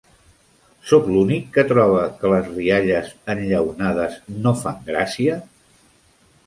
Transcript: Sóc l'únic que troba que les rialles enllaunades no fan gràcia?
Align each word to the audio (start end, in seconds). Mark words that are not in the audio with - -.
Sóc 0.91 1.09
l'únic 1.15 1.51
que 1.57 1.65
troba 1.73 2.01
que 2.23 2.31
les 2.33 2.49
rialles 2.55 3.13
enllaunades 3.35 4.19
no 4.47 4.57
fan 4.65 4.83
gràcia? 4.93 5.39